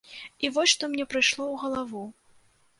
І 0.47 0.49
вось 0.55 0.71
што 0.73 0.89
мне 0.95 1.07
прыйшло 1.13 1.43
ў 1.45 1.55
галаву. 1.67 2.05